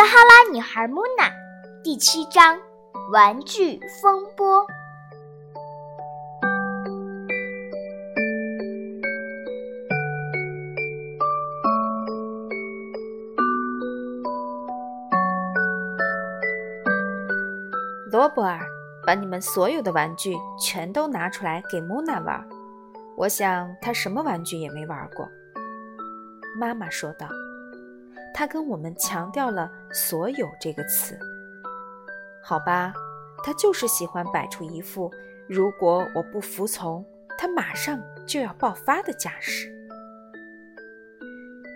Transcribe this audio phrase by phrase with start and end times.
[0.00, 1.30] 撒哈拉女孩穆娜
[1.84, 2.58] 第七章
[3.12, 4.66] 玩具风波。
[18.10, 18.58] 罗伯尔，
[19.06, 22.42] 把你们所有的玩具全都拿出来给穆娜玩。
[23.18, 25.28] 我想她什么玩具也没玩过。
[26.58, 27.28] 妈妈说道。
[28.32, 31.18] 他跟我们强调了“所有”这个词。
[32.42, 32.92] 好吧，
[33.44, 35.10] 他就是喜欢摆出一副
[35.48, 37.04] 如果我不服从，
[37.38, 39.70] 他马上就要爆发的架势。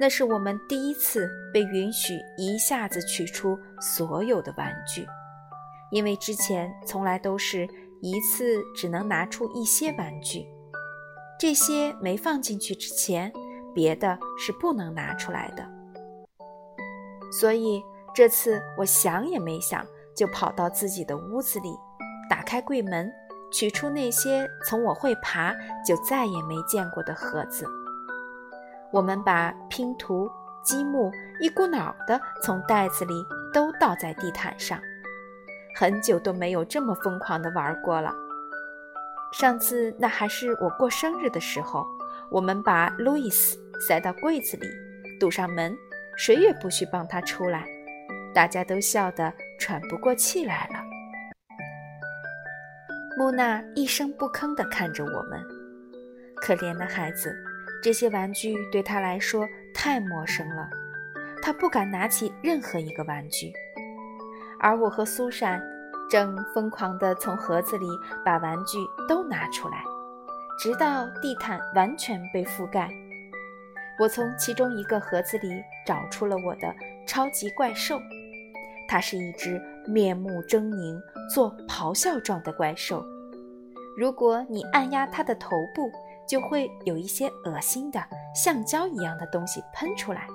[0.00, 5.06] 那是我们第一次被允许一下子取出所有的玩具。
[5.90, 7.68] 因为之前从来都是
[8.00, 10.46] 一次只能拿出一些玩具，
[11.38, 13.30] 这些没放进去之前，
[13.74, 15.81] 别的是不能拿出来的。
[17.40, 17.82] 所以
[18.14, 21.74] 这次我想也没想，就跑到自己的屋子里，
[22.28, 23.10] 打开柜门，
[23.50, 25.54] 取出那些从我会爬
[25.86, 27.66] 就再也没见过的盒子。
[28.92, 30.30] 我们把拼图、
[30.62, 31.10] 积木
[31.40, 33.14] 一股脑的从袋子里
[33.52, 34.78] 都倒在地毯上。
[35.74, 38.12] 很久都没有这么疯狂的玩过了。
[39.32, 41.86] 上次那还是我过生日的时候，
[42.30, 44.66] 我们把路易斯塞到柜子里，
[45.18, 45.74] 堵上门，
[46.16, 47.64] 谁也不许帮他出来。
[48.34, 50.78] 大家都笑得喘不过气来了。
[53.18, 55.38] 木娜一声不吭地看着我们，
[56.36, 57.34] 可怜的孩子，
[57.82, 60.68] 这些玩具对他来说太陌生了，
[61.42, 63.52] 他不敢拿起任何一个玩具。
[64.58, 65.62] 而我和苏珊
[66.10, 67.86] 正疯狂地从盒子里
[68.24, 69.84] 把玩具都拿出来，
[70.58, 72.88] 直到地毯完全被覆盖。
[74.02, 76.74] 我从其中一个盒子里找出了我的
[77.06, 78.00] 超级怪兽，
[78.88, 81.00] 它是一只面目狰狞、
[81.32, 83.04] 做咆哮状的怪兽。
[83.96, 85.88] 如果你按压它的头部，
[86.28, 88.02] 就会有一些恶心的
[88.34, 90.26] 橡胶一样的东西喷出来，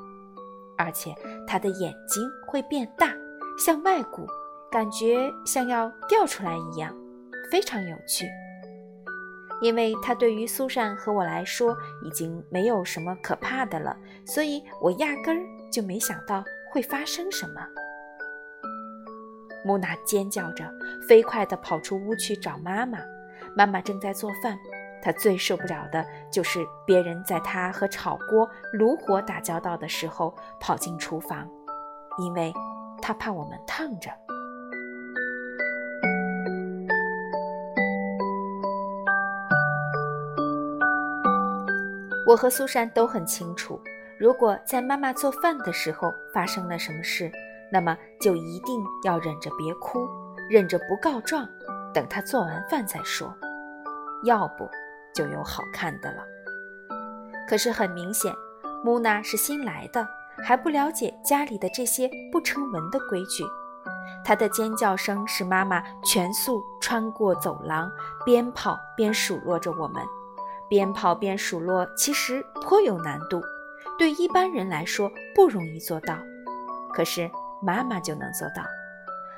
[0.78, 1.14] 而且
[1.46, 3.14] 它的眼睛会变大。
[3.66, 4.26] 像外骨，
[4.72, 6.96] 感觉像要掉出来一样，
[7.52, 8.30] 非常有趣。
[9.62, 13.96] 因为它对于苏珊和我来说已经没有什么可怕的了，
[14.26, 15.42] 所以我压根儿
[15.72, 17.62] 就没想到会发生什么。
[19.66, 20.64] 木娜尖叫着，
[21.08, 23.00] 飞快地跑出屋去找妈妈。
[23.56, 24.58] 妈妈正在做饭，
[25.02, 31.50] 她最受不了的就是别人在她和炒锅、炉火打交道的时候跑进厨房，
[32.18, 32.54] 因为。
[33.00, 34.10] 她怕我们烫着。
[42.28, 43.82] 我和苏珊都很清楚，
[44.20, 47.32] 如果在妈妈做饭的时候发生了什么事，
[47.72, 50.06] 那么就一定要忍着别哭，
[50.50, 51.48] 忍着不告状，
[51.94, 53.34] 等她做完饭再说，
[54.26, 54.70] 要不
[55.16, 56.24] 就有好看的了。
[57.48, 58.34] 可是很明显，
[58.84, 60.06] 木娜是新来的。
[60.44, 63.44] 还不了解家里的这些不成文的规矩，
[64.24, 67.92] 她的尖叫声使妈妈全速穿过走廊，
[68.24, 70.04] 边跑边数落着我们。
[70.70, 73.42] 边跑边数落其实颇有难度，
[73.98, 76.18] 对一般人来说不容易做到，
[76.94, 77.30] 可是
[77.62, 78.64] 妈妈就能做到。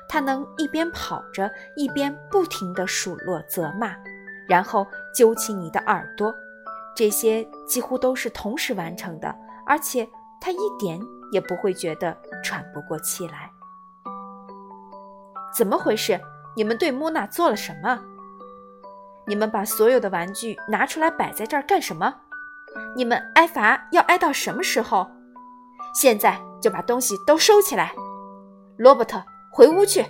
[0.08, 3.94] 她能一边跑着一边不停地数落责骂，
[4.48, 6.34] 然后揪起你的耳朵，
[6.94, 9.34] 这些几乎都是同时完成的，
[9.66, 10.08] 而且。
[10.42, 10.98] 他一点
[11.32, 13.52] 也不会觉得喘不过气来。
[15.54, 16.18] 怎么回事？
[16.56, 18.00] 你们对莫娜做了什么？
[19.30, 22.12] 你们把所有的玩具拿出来摆在这儿干什么？
[22.96, 25.06] 你们挨罚要挨到什么时候？
[25.94, 27.92] 现在就把东西都收起来。
[28.76, 29.22] 罗伯特，
[29.52, 30.04] 回屋去。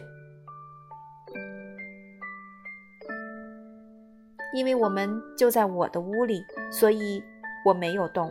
[4.54, 6.42] 因为我们就在我的屋里，
[6.72, 7.22] 所以
[7.66, 8.30] 我没有动。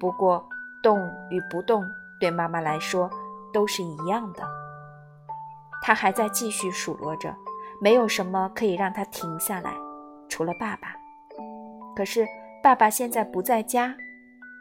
[0.00, 0.44] 不过。
[0.82, 0.98] 动
[1.28, 1.84] 与不动
[2.18, 3.10] 对妈妈来说
[3.52, 4.42] 都是一样的。
[5.82, 7.36] 她还在继续数落着，
[7.82, 9.74] 没有什么可以让她停下来，
[10.30, 10.94] 除了爸爸。
[11.94, 12.26] 可是
[12.62, 13.94] 爸爸现在不在家，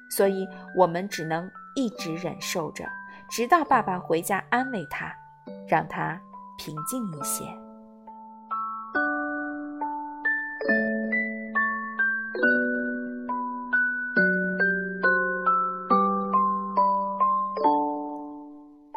[0.10, 0.46] 所以
[0.76, 2.84] 我们只能一直忍受着，
[3.30, 5.14] 直到爸爸回家安慰他，
[5.68, 6.20] 让他
[6.58, 7.46] 平静一些。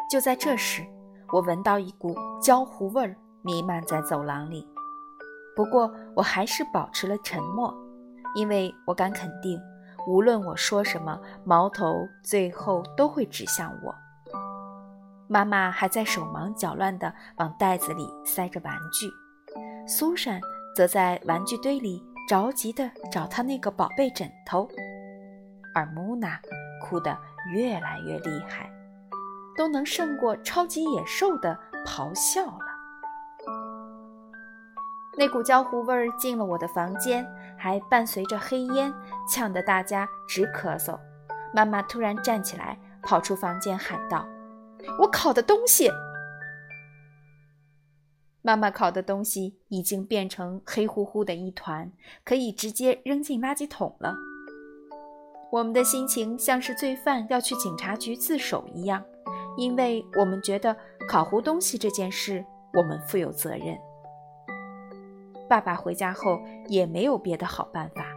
[0.09, 0.85] 就在这时，
[1.31, 4.72] 我闻到一股焦糊味儿弥漫在走廊里。
[5.55, 7.73] 不过，我还是保持了沉默，
[8.35, 9.59] 因为我敢肯定，
[10.07, 13.93] 无论我说什么，矛头最后都会指向我。
[15.27, 19.07] 妈妈还在手忙脚乱地往袋子里塞着玩具，
[19.87, 20.39] 苏珊
[20.75, 24.67] 则在玩具堆里着急地找她那个宝贝枕头，
[25.73, 26.39] 而穆娜
[26.83, 27.17] 哭得
[27.53, 28.71] 越来越厉害，
[29.57, 32.72] 都能胜过超级野兽的咆哮了。
[35.15, 37.25] 那股焦糊味儿进了我的房间，
[37.57, 38.93] 还伴随着黑烟，
[39.29, 40.99] 呛得大家直咳嗽。
[41.53, 44.27] 妈妈突然站起来，跑出房间喊道
[44.99, 45.87] ：“我烤的东西！”
[48.41, 51.91] 妈妈烤的东西已经变成黑乎乎的一团，
[52.25, 54.15] 可以直接扔进垃圾桶了。
[55.51, 59.05] 我们的心情像是罪犯要去警察局自首一样，
[59.55, 60.75] 因为我们觉得
[61.07, 62.43] 烤糊东西这件事，
[62.73, 63.77] 我们负有责任。
[65.53, 68.07] 爸爸回家后也没有别的好办法，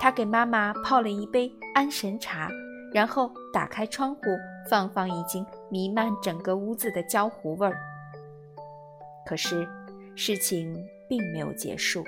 [0.00, 2.50] 他给妈妈泡了一杯安神茶，
[2.92, 4.22] 然后打开窗户，
[4.68, 7.78] 放放已经弥漫整个屋子的焦糊味儿。
[9.24, 9.68] 可是
[10.16, 12.02] 事情并没有结束。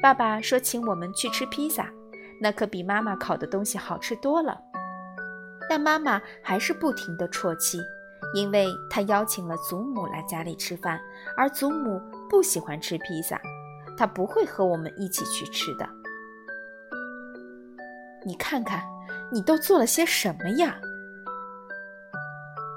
[0.00, 1.90] 爸爸说请我们去吃披萨，
[2.40, 4.62] 那可比妈妈烤的东西好吃多了。
[5.68, 7.80] 但妈妈还是不停地啜泣。
[8.34, 11.00] 因为他邀请了祖母来家里吃饭，
[11.34, 11.98] 而祖母
[12.28, 13.40] 不喜欢吃披萨，
[13.96, 15.88] 他不会和我们一起去吃的。
[18.24, 18.82] 你看看，
[19.32, 20.78] 你都做了些什么呀？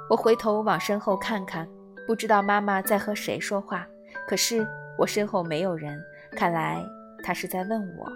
[0.10, 1.68] 我回头往身后看看，
[2.06, 3.88] 不知道妈妈在和谁说话，
[4.28, 4.66] 可是
[4.98, 6.02] 我身后没有人，
[6.32, 6.84] 看来
[7.24, 8.12] 她是在问我。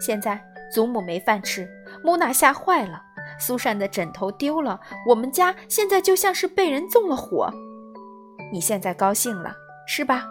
[0.00, 1.68] 现在祖母没饭吃，
[2.02, 3.02] 木娜吓坏了。
[3.38, 7.50] 苏珊的枕头丢了，我们家现在就像是被人纵了火。
[8.52, 9.54] 你现在高兴了
[9.86, 10.26] 是吧？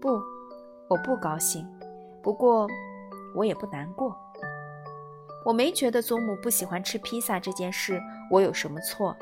[0.00, 0.20] 不，
[0.88, 1.66] 我不高兴。
[2.22, 2.66] 不过，
[3.34, 4.16] 我也不难过。
[5.44, 8.00] 我没觉得祖母不喜欢吃披萨这件事
[8.30, 9.14] 我有什么错，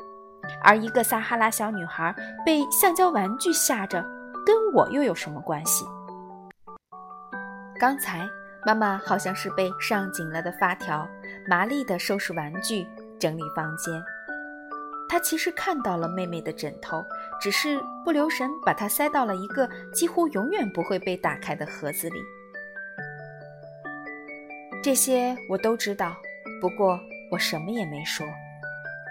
[0.63, 2.15] 而一个撒哈拉小女孩
[2.45, 4.01] 被橡胶玩具吓着，
[4.45, 5.85] 跟我又有什么关系？
[7.79, 8.27] 刚才。
[8.65, 11.05] 妈妈好像是被上紧了的发条，
[11.49, 12.87] 麻利地收拾玩具、
[13.19, 14.01] 整理房间。
[15.13, 17.05] 他其实看到了妹妹的枕头，
[17.39, 22.19] 只是不留神把它塞到了一个几乎永远不会被打开的盒子里。
[24.81, 26.17] 这些我都知道，
[26.59, 26.99] 不过
[27.29, 28.25] 我什么也没说。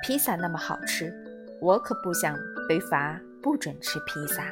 [0.02, 1.14] 披萨那么好吃，
[1.60, 2.36] 我可不想
[2.68, 4.42] 被罚不准吃披萨。